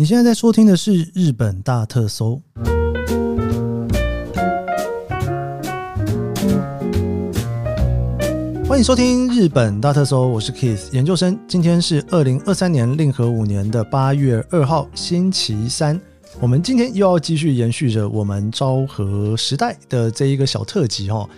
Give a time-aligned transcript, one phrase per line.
[0.00, 2.40] 你现在在收听的是《日本大特搜》，
[8.66, 11.38] 欢迎收听《日本大特搜》，我是 Keith 研究生。
[11.46, 16.00] 今天是二零二三年令和五年的八月二号，星期三。
[16.40, 21.28] 我们今天又要继续延续着我们昭和时代的这一个小特辑哈。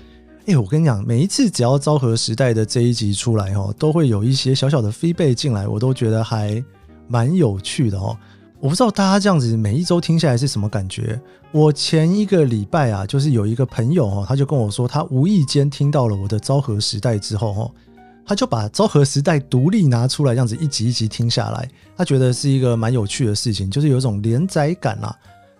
[0.46, 6.64] 哎，我跟你讲，每一次只要昭和时代的这一集出来哈，都会有一些小小的飞倍进来，我都觉得还
[7.08, 8.16] 蛮有趣的哦。
[8.62, 11.20] 我不知道大家这样子每一周听下来是什么感觉。
[11.50, 17.70] 我前一个礼拜啊，就是有一个朋友哦，他就跟我说，他无意间听到了我的昭和时代之后哦，
[18.24, 25.12] 他就把昭和时代独立拿出来，这样子一集一集听下来，他觉得是一个蛮有趣的事情，就是有一种连载感啦。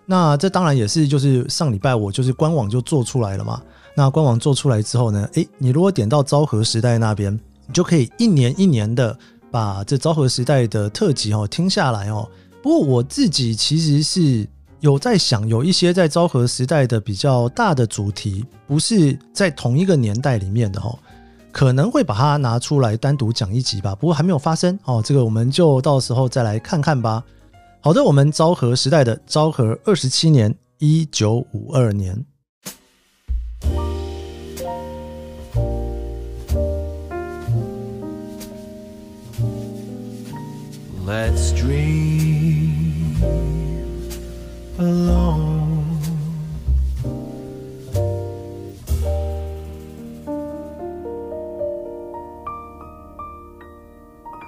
[0.05, 3.61] 那这当然也是，就是上礼拜我就是官网就做出来了嘛。
[3.97, 9.17] 那官网做出来之后呢，诶，你如果点到昭和时代那边，你就可以一年一年的
[9.51, 12.25] 把这昭和时代的特辑哦听下来哦。
[12.63, 14.47] 不过我自己其实是
[14.79, 20.97] 有在想，有一些在昭和时代的比较大的主题，不是在同一个年代里面的哦，
[21.51, 23.93] 可能会把它拿出来单独讲一集吧。
[23.93, 27.21] 不过还没有发生哦，这个我们就到时候再来看看吧。
[27.81, 32.25] 好的，我们昭和时代的昭和二十七年，一九五二年。
[41.05, 42.12] Let's dream
[44.83, 45.53] alone.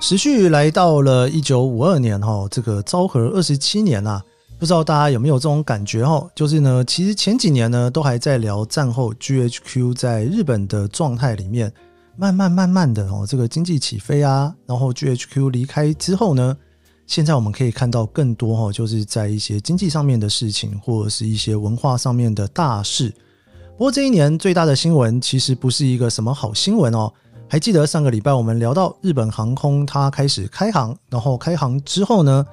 [0.02, 4.22] 时序来到了一九五二年哈，这个昭和二十七年啊，
[4.59, 6.28] 不知道大家有没有这种感觉哈？
[6.36, 11.72] 就是呢，其实前几年呢，都还在聊战后 GHQ 在日本的状态里面。
[12.17, 16.56] 慢慢慢慢的哦，这个经济起飞啊，然后 GHQ 离开之后呢，
[17.07, 23.13] 现在我们可以看到更多哈，就是在一些经济上面的事情，或者是一些文化上面的大事。
[23.77, 27.11] 不过这一年最大的新闻其实不是一个什么好新闻哦。
[27.47, 32.44] 还记得上个礼拜我们聊到日本航空它开始开航，然后开航之后呢，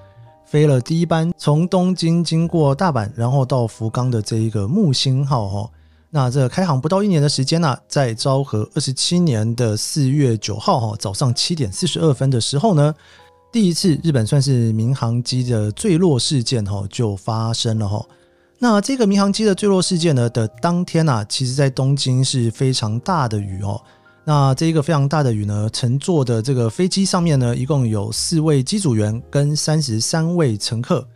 [0.44, 5.70] 飞了第一班从东京经过大阪，然后到福冈的这一个木星号哈。
[6.10, 12.94] 那这开航不到一年的时间呢，在昭和二十七年的四月九号哈早上七点四十二分的时候呢，
[13.52, 18.02] 第一次日本算是民航机的坠落事件哈就发生了哈。
[18.58, 23.78] 那这个民航机的坠落事件呢的当天呢，其实在东京是非常大的雨哦。
[24.24, 31.06] 那这一个非常大的雨呢，乘坐的这个飞机上面呢，一共有四位机组员跟三十三位乘客。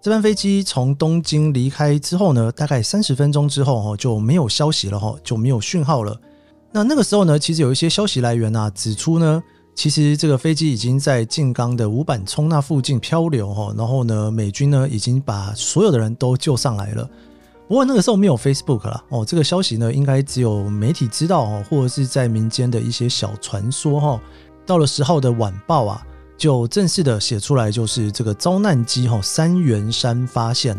[0.00, 6.18] 这班飞机从东京离开之后呢，大概三十分钟之后哈就没有消息了哈，就没有讯号了。
[6.72, 9.42] 那那个时候呢，其实有一些消息来源啊指出呢，
[9.74, 17.08] 其实这个飞机已经在静冈的五板冲那附近漂流哈，然后呢，美军呢已经把所有的人都救上来了。
[17.66, 24.20] 不过那个时候没有 Facebook 了哦，这个消息呢应该只有媒体知道哦，或者是在民间的一些小传说哈。
[24.64, 26.06] 到了十号的晚报啊。
[26.36, 30.76] 就正式的写出来，就是这个遭难机哈三元山发现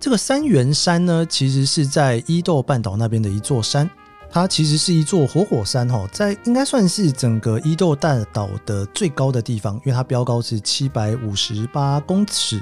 [0.00, 3.88] 这个三元山呢，其实是在伊豆半岛那边的一座山，
[4.34, 12.60] 它其实是一座活火山哈，在应该算是整个伊豆大岛的最高的地方，因为它标高是七百五十八公尺。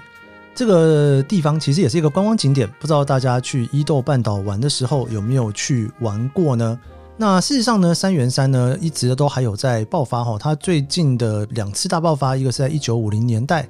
[0.55, 6.79] 这个地方其实也是一个观光景点，不知道大家去伊豆半岛玩的时候有没有去玩过呢？
[7.17, 13.67] 那事实上呢，三元山呢一直都还有在爆发哈，它最近的两次大爆发，一个是在一九五零年代，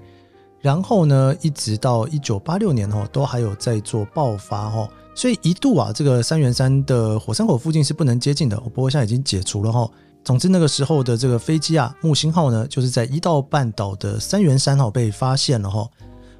[0.63, 9.91] 然后呢一直到一九八六年哈，都还有在做爆发哈，所以一度啊，这个三元山的火山口附近是不能接近的，不过现在已经解除了哈。
[10.25, 15.87] 总之那个时候的这个飞机啊，木星号呢，就是在一道半岛的三元山哈被发现了哈。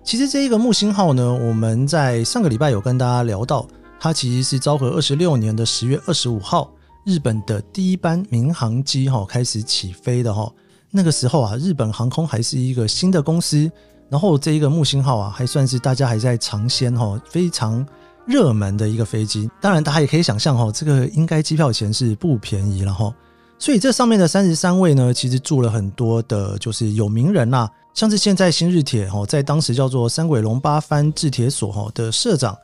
[0.05, 3.67] 其实这一个木星号呢，我们在上个礼拜有跟大家聊到，
[3.99, 6.71] 它其实是昭和二十六年的十月二十五号。
[7.05, 10.49] 日本的第一班民航机哈开始起飞的哈，
[10.93, 13.69] 那个时候啊，日本航空还是一个新的公司，
[14.13, 17.83] 然后这一个木星号啊，还算是大家还在尝鲜哈，非常
[18.27, 19.51] 热门的一个飞机。
[19.59, 23.11] 当然，大家也可以想象哈，这个应该机票钱是不便宜了哈。
[23.59, 32.55] 所以这上面的三十三位呢，其实住了很多的，就是有名人呐，像是现在新日铁哈，在当时叫做三轨龙八番制铁所哈的社长，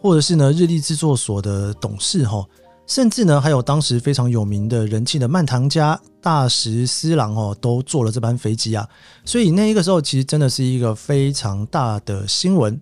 [0.00, 2.46] 或者是呢日立制作所的董事哈。
[2.86, 8.86] 甚至呢，还有当时非常有名的人气的漫堂家大石司郎哦，都坐了这班飞机啊。
[9.24, 12.78] 所以那一个时候，其实真的是一个非常大的新闻。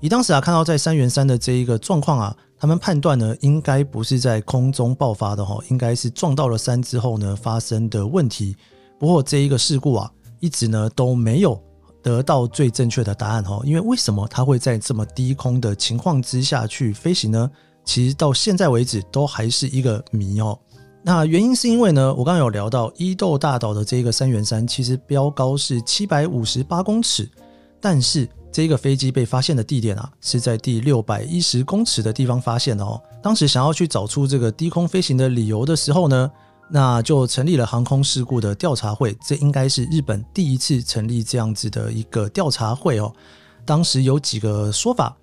[0.00, 8.54] 以当时啊，看到在三元山的这一个状况啊，他们判断呢，应该不是在空中爆发的哈，应该是撞到了山之后呢发生的问题。
[8.98, 10.10] 不过这一个事故啊，
[10.40, 11.58] 一直呢都没有
[12.02, 13.62] 得到最正确的答案哦。
[13.64, 17.50] 因为为什么它会在这么低空的情况之下去飞行呢？
[17.84, 20.58] 其实到现在为止都还是一个谜哦。
[21.02, 27.28] 那原因是因为呢，我刚刚有聊到伊豆大岛的这个三元山，其实标高是七百五十八公尺，
[27.78, 32.98] 但是这个飞机被发现的地点啊，是在第六百一十公尺的地方发现的哦。
[33.22, 36.30] 当时想要去找出这个低空飞行的理由的时候呢，
[36.70, 39.14] 那就成立了航空事故的调查会。
[39.26, 43.12] 这应该是日本第一次成立这样子的一个调查会哦。
[43.66, 45.14] 当时有几个说法，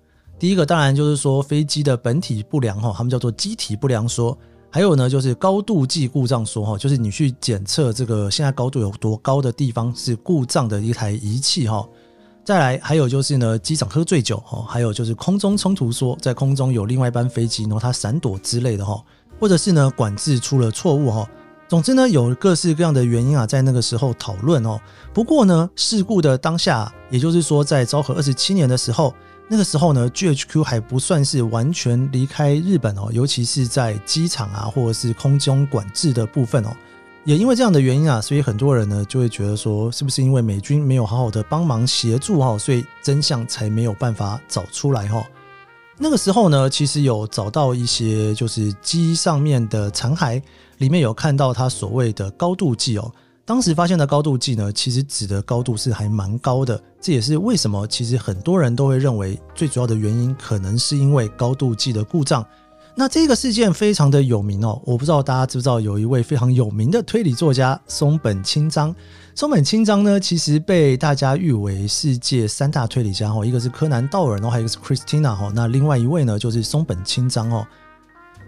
[0.42, 4.36] 第一个当然就是说飞机的本体不良哈，他们叫做机体不良说。
[4.70, 11.88] 还有呢，就是高度计故障说哈，就是你去检测这个现在高度有多高的地方是故障的一台仪器哈。
[12.42, 19.00] 再来，还有就是呢，机长喝醉酒哈，还有就是空中冲突说，在空中有另外一班飞机，然后它闪躲之类的哈，
[19.38, 21.24] 或者是呢管制出了错误哈。
[21.68, 24.80] 总之呢，有各式各样的原因啊，在那个时候讨论哦。
[25.14, 29.14] 不过呢，事故的当下，也就是说在昭和二十七年的时候。
[29.52, 36.74] 那个时候呢，GHQ 还不算是完全离开日本哦，尤其是在机场啊，或者是空中管制的部分哦。
[37.26, 45.22] 也因为这样的原因啊，所以很多人呢就会觉得说，是不是因为美军没有好好的帮忙协助哈，所以真相才没有办法找出来哈。
[45.98, 50.40] 那个时候呢，其实有找到一些就是机上面的残骸，
[50.78, 53.12] 里面有看到它所谓的高度计哦。
[53.44, 62.46] 当时发现的高度计呢，其实指的高度是还蛮高的，这也是为什么其实很多人都会认为最主要的原因可能是因为高度计的故障。
[62.94, 68.94] 那这个事件非常的有名哦，我不知道大家知不知道有一位非常有名的推理作家松本清张。
[69.34, 77.66] 松本清张呢，其实被大家誉为世界三大推理家哦，一个是柯南道尔，然后还有一个是 Christina 哈，那另外一位呢就是松本清张哦。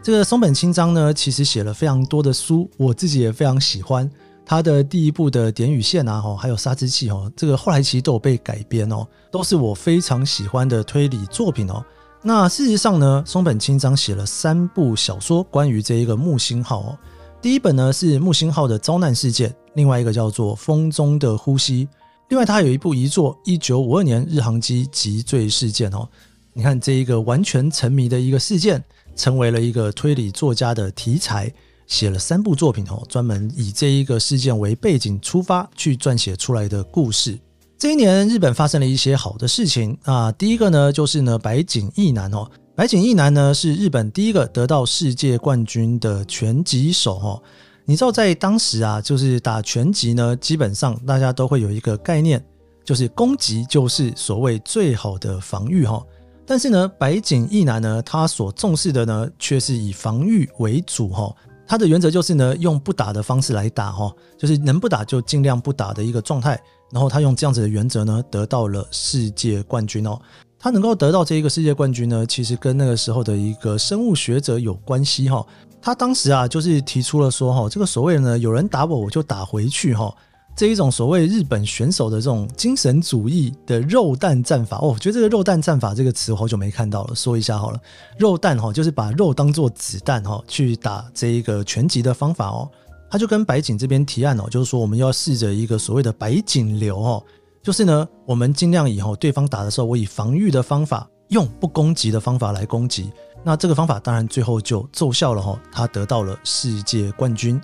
[0.03, 4.09] 这个松本清张呢，其实写了非常多的书，我自己也非常喜欢。
[4.47, 11.85] 他的第一部的点与线啊，还有杀之器哦，这个后来其实都有被改编哦，都是我非常喜欢的推理作品哦。
[12.23, 16.99] 那事实上呢，松本清张写了三部小说关于这一个木星号哦。
[17.41, 21.87] 第一本呢是木星号的遭难事件，另外一个叫做《风中的呼吸》，
[22.29, 26.09] 另外他有一部遗作《一九五二年日航机急坠事件》哦。
[26.55, 28.83] 你看这一个完全沉迷的一个事件，
[29.17, 31.53] 成为了一个推理作家的题材。
[31.87, 37.39] 写了三部作品哦，专门以这一个事件为背景出发去撰写出来的故事。
[37.77, 40.33] 这一年，日本发生了一些好的事情啊。
[40.33, 47.43] 第一个呢，就是呢，白井义男哦，白井义男呢是日本第一个得到世界冠军的拳击手哦。
[47.85, 52.43] 你知道，在当时啊，就是打拳击呢，基本上大家都会有一个概念，
[52.83, 56.03] 就是攻击就是所谓最好的防御哈。
[56.47, 61.35] 但是呢，白井义男呢，他所重视的呢，却是以防御为主哈。
[61.67, 66.61] 他的原则就是呢，用不打的方式来打哈，就是能不打就尽量不打的一个状态。
[66.93, 70.21] 然后他用这样子的原则呢，得到了世界冠军哦。
[70.59, 75.45] 他能够得到这一个世界冠军呢，其实跟那个时候的一个生物学者有关系哈。
[75.83, 80.15] 他当时啊，就是提出了说哈，这个所谓呢，有人打我，我就打回去哈。
[80.57, 87.81] 这一种所谓日本选手的这种精神主义的肉弹战法哦，我觉得这个肉弹战法这个词我好久没看到了，说一下好了。
[88.19, 92.71] 肉弹哈，就是把肉当做子弹哈，去打这一个拳击的方法哦。
[93.11, 97.23] 他就跟白井这边提案哦，就是说我们要试着一个所谓的白井流哦，
[97.61, 103.11] 就是呢，我们尽量以后对方打的时候，我以防御的方法，用不攻击的方法来攻击。
[103.43, 107.61] 那这个方法当然最后就奏效了哈，他得到了世界冠军。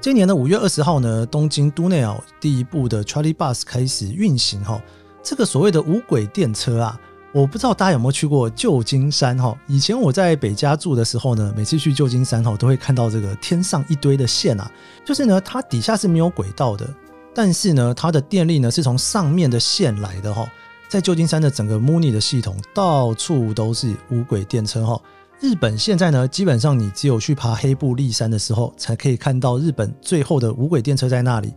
[0.00, 4.80] 今年的五月二十号呢，东京都内哦第一部的 Charlie Bus 开始运行哈。
[5.22, 7.00] 这个所谓的无轨电车啊，
[7.32, 9.56] 我不知道大家有没有去过旧金山哈。
[9.66, 14.70] 以前我在北加住的时候呢，每次去旧金山哈，都会看到这个天上一堆的线啊，
[15.06, 16.86] 就是呢它底下是没有轨道的，
[17.34, 20.46] 但是呢它的电力呢是从上面的线来的哈。
[20.86, 25.00] 在旧金山的整个 Muni 的系统，到处都是无轨电车哈。
[25.44, 31.52] 日本现在呢，基本上你只有去爬黑布立山的时候，才可以看到日本最后的无轨电车在那里。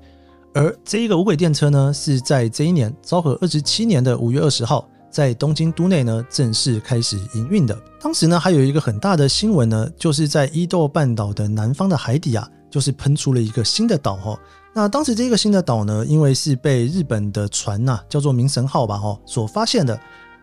[0.53, 7.79] 而这一个无轨电车呢，是在这一年昭和二十七年的五月二十号，在东京都内呢正式开始营运的。
[8.01, 14.37] 当时呢，还有一个很大的新闻呢，就是在伊豆半岛的南方的海底啊，就是喷出了一个新的岛哈。
[14.73, 19.97] 那当时这个新的岛呢，因为是被日本的船呐，叫做明神号吧哈，所发现的。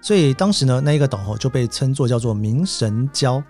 [0.04, 3.42] 所以当时呢，那一个岛哦就被称作叫做明神礁。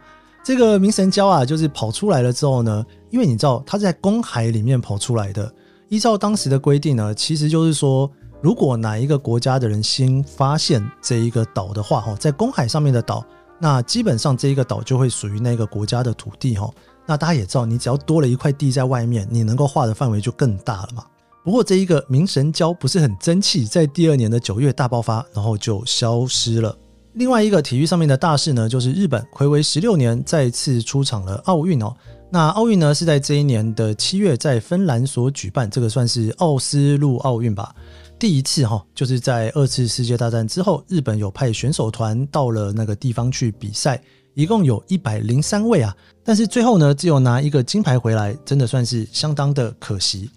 [0.44, 5.52] 这个明神礁啊，就是跑出来了之后呢，因为你知道它在公海里面跑出来的。
[5.88, 8.08] 依照当时的规定呢，其实就是说，
[8.40, 13.26] 如果哪一个国家的人先发现这一个岛的话，哈，在公海上面的岛，
[13.58, 16.70] 那基本上这一个岛就会属于那个国家的土地，哈。
[17.04, 21.04] 那大家也知道，你只要多了一块地在外面，你能够画的范围就更大了嘛。
[21.44, 26.74] 不过这一个明神胶不是很争气，在第二年的九月大爆发，然后就消失了。
[27.12, 31.94] 另外一个体育上面的大事呢，就是日本暌违十六年再次出场了奥运哦。
[32.30, 37.74] 那奥运呢是在这一年的七月在芬兰所举办，这个算是奥斯陆奥运吧。
[38.18, 45.94] 第一次哈，就是在二次世界大战之后，日本有派选手团到了那个地方去比赛，一共有一百零三位啊。
[46.24, 50.30] 但是最后呢，只有拿一个金牌回来，真的算是相当的可惜。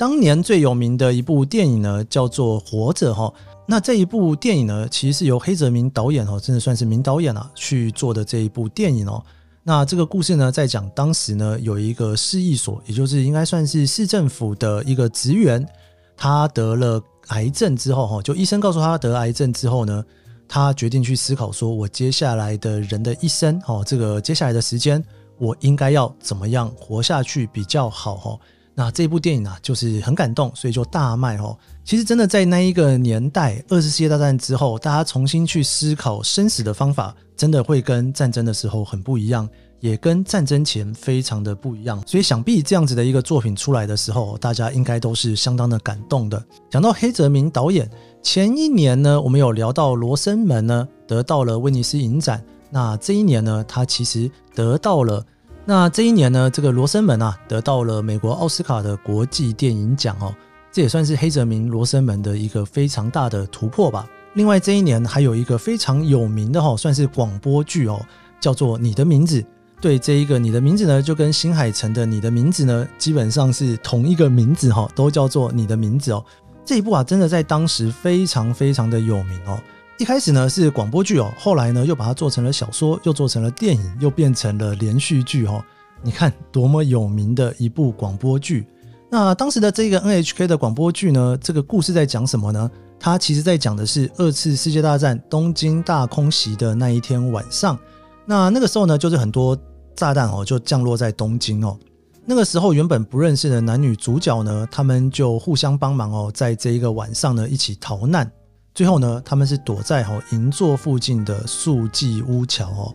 [0.00, 3.30] 当年最有名的一部电影呢，叫做《活着》哈。
[3.66, 9.22] 那这一部电影呢，其实是由黑泽明导演哦，真的算是名导演啊去做的这一部电影哦。
[9.62, 15.68] 那这个故事呢，在讲当时呢，有一个市役所，也就是应该算是市政府的一个职员，
[16.16, 20.02] 他得了癌症之后哈，就医生告诉他得癌症之后呢，
[20.48, 25.04] 他决定去思考说，我接下来的人的一生哦，这个接下来的时间，
[25.36, 28.38] 我应该要怎么样活下去比较好哈。
[28.80, 31.54] 那这部电影啊，就是很感动，所以就大卖哦。
[31.84, 39.46] 其实真的在那一个年代，二次世界大战之后，大家重新去思考生死的方法，真的会跟战争的时候很不一样，
[39.80, 42.02] 也跟战争前非常的不一样。
[42.06, 46.42] 所以想必这样子的一个作品出来的时候，大家应该都是相当的感动的。
[46.70, 47.86] 讲到黑泽明导演，
[48.22, 52.42] 前一年呢，我们有聊到《罗生门》呢，得到了威尼斯影展。
[52.70, 55.22] 那这一年呢，他其实得到了。
[55.70, 60.34] 那这一年呢，这个《罗生门》啊，得到了美国奥斯卡的国际电影奖哦，
[60.72, 64.04] 这也算是黑泽明《罗生门》的一个非常大的突破吧。
[64.34, 68.04] 另外，这一年还有一个非常有名的哈，算是广播剧哦，
[68.40, 69.40] 叫做《你的名字》。
[69.80, 76.24] 对，这一个《你的名字》呢，就跟新海诚的《你的名字》呢，基本上是同一个名字哈，都叫做《你的名字》哦。
[76.64, 79.56] 这一部啊，真的在当时非常非常的有名哦。
[80.00, 85.62] 一开始呢是广播剧哦，后来呢又把它做成了小说，又做成了电影，又变成了连续剧哦。
[86.02, 88.66] 你看多么有名的一部广播剧。
[89.10, 92.70] 那当时的这个 NHK 的广播剧呢，这个故事在讲什么呢？
[92.98, 97.78] 它其实在讲的是二次世界大战东京大空袭的那一天晚上。
[98.24, 99.54] 那那个时候呢，就是很多
[99.94, 101.78] 炸弹哦就降落在东京哦。
[102.24, 108.32] 那个时候原本不认识的男女主角呢，他们就互相帮忙哦，在这一个晚上呢一起逃难。
[108.80, 112.94] 最后呢，他们是躲在哈银座附近的素记屋桥哦。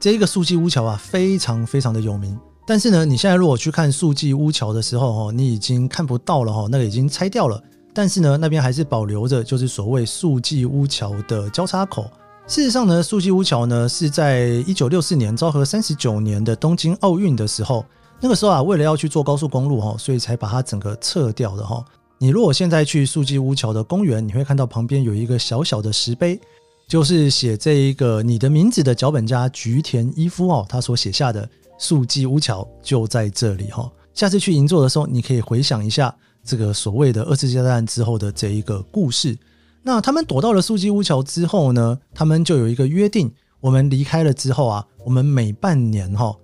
[0.00, 2.36] 这一个素记屋桥啊，非常非常的有名。
[2.66, 7.62] 但是呢，你现在如果去看素记屋桥的时候哦，你已经看不到了哈，那个已经拆掉了。
[7.94, 12.10] 但是呢，那边还是保留着，就是所谓素记屋桥的交叉口。
[12.48, 17.86] 事实上呢，素记屋桥呢是在一九六四年昭和三十九年的东京奥运的时候，
[18.18, 21.84] 那个时候啊，为了要去做高速公路哈，所以才把它整个撤掉的哈。
[22.22, 26.38] 你如果现在去素记屋桥的公园，你会看到旁边有一个小小的石碑，
[26.86, 31.48] 就是写这一个你的名字的脚本家菊田一夫哦，他所写下的
[31.78, 33.90] 素记屋桥就在这里哈。
[34.12, 39.34] 下次去银座的时候，你可以回想一下这个所谓的二次世界大战之后的这一个故事。
[39.82, 46.36] 那他们躲到了素记屋桥之后呢，他们就有一个约定：我们离开了之后啊，我们每半年哈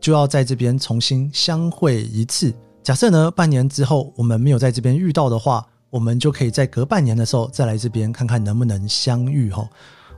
[0.00, 2.54] 就要在这边重新相会一次。
[2.84, 9.66] 假设呢，半年之后我们没有在这边遇到的话，我们就可以在隔半年的时候再来这边看看能不能相遇哈。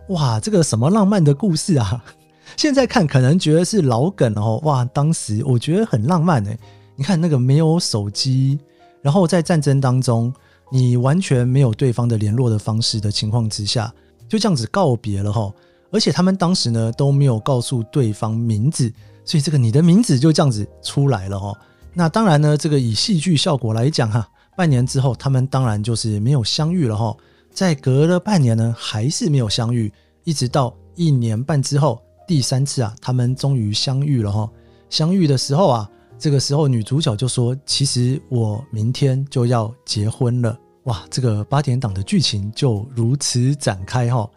[0.08, 2.04] 哇，这个什么浪漫的故事啊！
[2.58, 4.61] 现在看可能觉得是老梗哦。
[4.64, 6.58] 哇，当时我觉得很浪漫哎。
[6.96, 8.58] 你看那个没有手机，
[9.00, 10.35] 然后在战争当中，
[10.73, 13.94] 你完全没有对方的联络的方式的情况之下，
[14.28, 15.52] 就这样子告别了哈。
[15.92, 18.92] 而且他们当时呢都没有告诉对方名字，
[19.25, 21.56] 所以这个你的名字就这样子出来了哈。
[21.98, 27.16] 那当然呢，这个以戏剧效果来讲哈，半年之后他们当然就是没有相遇了哈。
[27.54, 29.90] 在隔了半年呢，还是没有相遇，
[30.22, 31.98] 一直到一年半之后，
[32.28, 34.46] 第三次啊，他们终于相遇了哈。
[34.90, 44.28] 相遇的时候啊，这个时候女主角就说：“其实我明天就要结婚了。”哇，这个八点档的剧情就如此展开哈。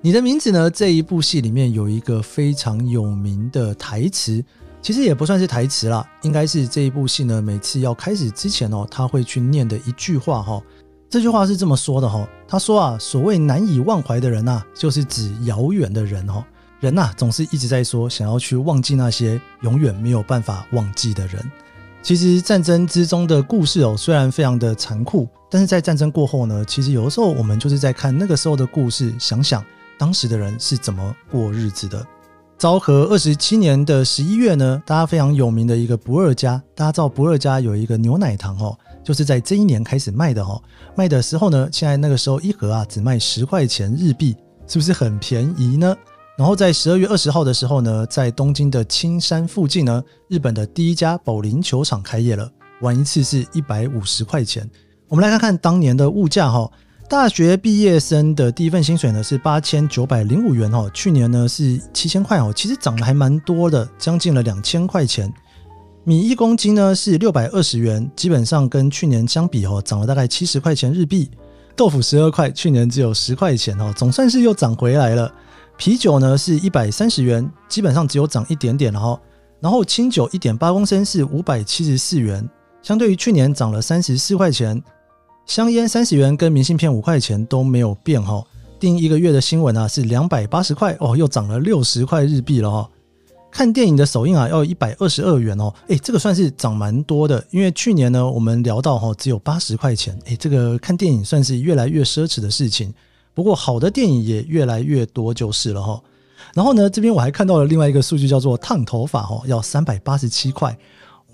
[0.00, 0.70] 你的名字呢？
[0.70, 4.42] 这一部戏里面有一个非常有名的台词。
[4.82, 10.60] 其实也不算是台词啦，应该是这一部戏呢，每次要开始之前哦，他会去念的一句话哈。
[11.08, 16.44] 这句话是这么说的哈，他说啊，所谓难以忘怀的人呐，就是指遥远的人哦。
[16.80, 21.40] 人呐，总是一直在说想要去忘记那些永远没有办法忘记的人。
[22.02, 29.64] 其实战争之中的故事哦，虽然非常的残酷，但是在战争过后呢，其实有的时候我们就是在看那个时候的故事，想想
[29.96, 32.04] 当时的人是怎么过日子的。
[32.62, 40.62] 昭和二十七年的十一月呢，大家非常有名的一个不二家，大家知道不二家有一个牛奶糖哦，就是在这一年开始卖的哦。
[40.94, 44.36] 卖的时候呢，现在那个时候一盒啊只卖十块钱日币，
[44.68, 45.92] 是不是很便宜呢？
[46.38, 52.48] 然后在十二月二十号的时候呢，在东京的青山附近呢，日本的第一家保龄球场开业了。
[52.80, 54.70] 玩一次是一百五十块钱。
[55.08, 56.70] 我们来看看当年的物价哈，
[57.08, 65.30] 大学毕业生的第一份薪水呢是八千九百零五元哦，去年呢是七千块哦，其实涨得还蛮多的，将近了两千块钱。
[66.04, 71.30] 米一公斤呢是六百二十元，基本上跟去年相比哦，涨了大概七十块钱日币。
[71.76, 75.30] 豆腐十二块，去年只有十块钱哦，总算是又涨回来了。
[75.76, 79.20] 啤酒呢是一百三十元，基本上只有涨一点点了哈。
[79.60, 82.48] 然后清酒一点八公升是五百七十四元，
[82.82, 84.82] 相对于去年涨了三十四块钱。
[85.46, 88.42] 香烟三十元跟明信片五块钱都没有变哈。
[88.80, 92.88] 订一个月的新闻啊是两百八十块哦，又涨了六十块日币了哈。
[93.50, 102.92] 看电影的首映啊，要一百二十二元哦，诶，这个算是涨蛮多的，因为去年呢，我们聊到哈，只有八十块钱，诶，这个看电影算是越来越奢侈的事情。
[103.34, 106.00] 不过好的电影也越来越多就是了哈。
[106.54, 110.76] 然后呢，这边我还看到了另外一个数据，叫做烫头发哦，要三百八十七块，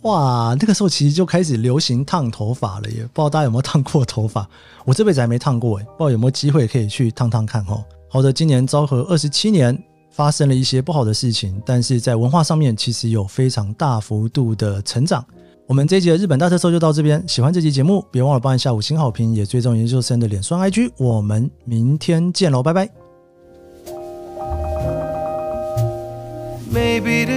[0.02, 4.48] 哇，那个时候其实就开始流行烫头发了，也不知道大家有没有烫过头发，
[4.84, 7.84] 我这辈子还没烫过，诶，不知道有没有机会可以去烫烫看哦。
[8.08, 9.82] 好的，今年昭和二十七年。
[10.10, 15.24] 发生了一些不好的事情，但是在文化上面其实有非常大幅度的成长。
[15.64, 20.90] 我们这一集的日本大特搜就到这边，喜欢这期节目，别忘了帮一下五星好评，也追踪研究生的脸书 IG。
[20.96, 22.90] 我们明天见喽，拜拜。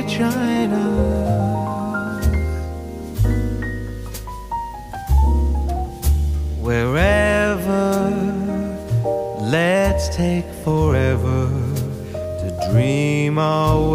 [0.08, 1.51] dream our
[13.42, 13.91] my